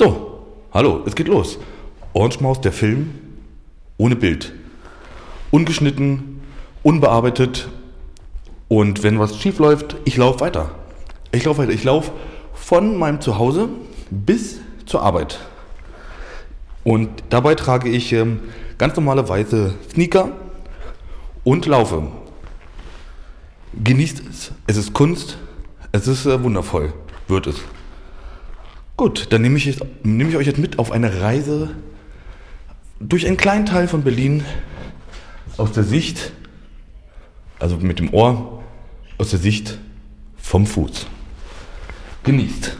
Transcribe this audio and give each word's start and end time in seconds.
So, 0.00 0.46
hallo, 0.72 1.02
es 1.04 1.14
geht 1.14 1.28
los. 1.28 1.58
Orange 2.14 2.40
Maus, 2.40 2.58
der 2.62 2.72
Film, 2.72 3.10
ohne 3.98 4.16
Bild. 4.16 4.54
Ungeschnitten, 5.50 6.40
unbearbeitet. 6.82 7.68
Und 8.68 9.02
wenn 9.02 9.18
was 9.18 9.36
schief 9.36 9.58
läuft, 9.58 9.96
ich 10.06 10.16
laufe 10.16 10.40
weiter. 10.40 10.70
Ich 11.32 11.44
laufe 11.44 11.60
weiter. 11.60 11.72
Ich 11.72 11.84
laufe 11.84 12.12
von 12.54 12.96
meinem 12.96 13.20
Zuhause 13.20 13.68
bis 14.10 14.60
zur 14.86 15.02
Arbeit. 15.02 15.38
Und 16.82 17.10
dabei 17.28 17.54
trage 17.54 17.90
ich 17.90 18.14
ähm, 18.14 18.40
ganz 18.78 18.96
normale 18.96 19.28
weiße 19.28 19.74
Sneaker 19.92 20.30
und 21.44 21.66
laufe. 21.66 22.04
Genießt 23.84 24.22
es. 24.30 24.52
Es 24.66 24.78
ist 24.78 24.94
Kunst. 24.94 25.36
Es 25.92 26.08
ist 26.08 26.24
äh, 26.24 26.42
wundervoll. 26.42 26.94
Wird 27.28 27.48
es. 27.48 27.56
Gut, 29.00 29.28
dann 29.30 29.40
nehme 29.40 29.56
ich, 29.56 29.64
jetzt- 29.64 29.80
nehme 30.02 30.28
ich 30.28 30.36
euch 30.36 30.46
jetzt 30.46 30.58
mit 30.58 30.78
auf 30.78 30.92
eine 30.92 31.22
Reise 31.22 31.70
durch 33.00 33.26
einen 33.26 33.38
kleinen 33.38 33.64
Teil 33.64 33.88
von 33.88 34.02
Berlin 34.02 34.44
aus 35.56 35.72
der 35.72 35.84
Sicht, 35.84 36.32
also 37.58 37.78
mit 37.78 37.98
dem 37.98 38.12
Ohr, 38.12 38.62
aus 39.16 39.30
der 39.30 39.38
Sicht 39.38 39.78
vom 40.36 40.66
Fuß. 40.66 41.06
Genießt. 42.24 42.76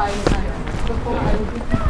I'm 0.00 0.14
not 1.74 1.87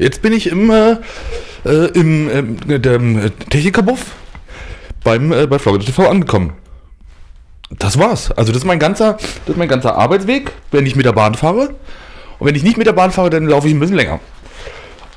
Jetzt 0.00 0.22
bin 0.22 0.32
ich 0.32 0.46
im, 0.46 0.70
äh, 0.70 0.96
äh 1.66 1.90
im 1.92 2.58
äh, 2.70 2.78
dem 2.78 3.30
Technikerbuff 3.50 4.06
beim 5.04 5.30
äh, 5.30 5.46
bei 5.46 5.58
Florida 5.58 5.84
TV 5.84 6.08
angekommen. 6.08 6.54
Das 7.78 7.98
war's. 7.98 8.30
Also 8.32 8.50
das 8.50 8.62
ist 8.62 8.66
mein 8.66 8.78
ganzer, 8.78 9.18
das 9.44 9.48
ist 9.48 9.56
mein 9.58 9.68
ganzer 9.68 9.96
Arbeitsweg, 9.96 10.52
wenn 10.70 10.86
ich 10.86 10.96
mit 10.96 11.04
der 11.04 11.12
Bahn 11.12 11.34
fahre. 11.34 11.74
Und 12.38 12.46
wenn 12.46 12.54
ich 12.54 12.62
nicht 12.62 12.78
mit 12.78 12.86
der 12.86 12.94
Bahn 12.94 13.10
fahre, 13.10 13.28
dann 13.28 13.46
laufe 13.46 13.68
ich 13.68 13.74
ein 13.74 13.80
bisschen 13.80 13.96
länger. 13.96 14.20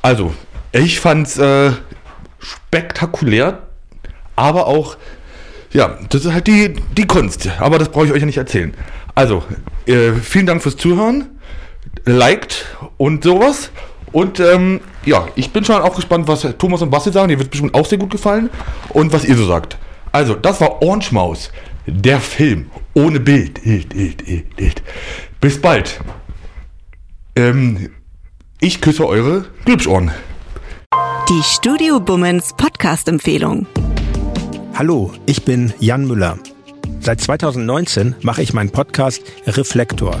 Also, 0.02 0.34
ich 0.72 1.00
fand's 1.00 1.38
äh, 1.38 1.72
spektakulär, 2.38 3.62
aber 4.36 4.66
auch, 4.66 4.98
ja, 5.72 5.98
das 6.10 6.26
ist 6.26 6.32
halt 6.32 6.46
die, 6.46 6.74
die 6.94 7.06
Kunst. 7.06 7.48
Aber 7.58 7.78
das 7.78 7.88
brauche 7.88 8.04
ich 8.04 8.12
euch 8.12 8.20
ja 8.20 8.26
nicht 8.26 8.36
erzählen. 8.36 8.74
Also, 9.14 9.42
äh, 9.86 10.12
vielen 10.12 10.44
Dank 10.44 10.62
fürs 10.62 10.76
Zuhören. 10.76 11.30
Liked 12.04 12.66
und 12.96 13.24
sowas. 13.24 13.70
Und 14.12 14.38
ähm, 14.38 14.80
ja, 15.04 15.26
ich 15.34 15.50
bin 15.50 15.64
schon 15.64 15.82
auch 15.82 15.96
gespannt, 15.96 16.28
was 16.28 16.46
Thomas 16.58 16.82
und 16.82 16.90
Basti 16.90 17.10
sagen. 17.10 17.28
Die 17.28 17.38
wird 17.38 17.50
bestimmt 17.50 17.74
auch 17.74 17.86
sehr 17.86 17.98
gut 17.98 18.10
gefallen. 18.10 18.50
Und 18.90 19.12
was 19.12 19.24
ihr 19.24 19.36
so 19.36 19.46
sagt. 19.46 19.76
Also, 20.12 20.34
das 20.34 20.60
war 20.60 20.80
Orange 20.82 21.12
Maus, 21.12 21.50
der 21.86 22.20
Film 22.20 22.70
ohne 22.94 23.18
Bild. 23.18 23.60
Bis 25.40 25.60
bald. 25.60 26.00
Ähm, 27.34 27.90
ich 28.60 28.80
küsse 28.80 29.06
eure 29.06 29.46
Glübschohren. 29.64 30.12
Die 31.28 31.42
Studio 31.42 31.98
Bummens 31.98 32.54
Podcast-Empfehlung. 32.56 33.66
Hallo, 34.74 35.12
ich 35.26 35.44
bin 35.44 35.72
Jan 35.80 36.06
Müller. 36.06 36.38
Seit 37.00 37.20
2019 37.20 38.14
mache 38.22 38.42
ich 38.42 38.52
meinen 38.54 38.70
Podcast 38.70 39.22
Reflektor. 39.46 40.20